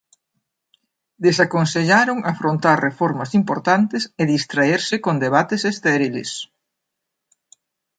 [1.25, 6.31] Desaconsellaron afrontar reformas importantes e distraerse con debates estériles.